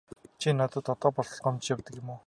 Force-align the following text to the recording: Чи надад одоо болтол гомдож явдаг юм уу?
Чи 0.39 0.49
надад 0.59 0.85
одоо 0.91 1.11
болтол 1.15 1.37
гомдож 1.43 1.67
явдаг 1.73 1.93
юм 1.99 2.09
уу? 2.11 2.17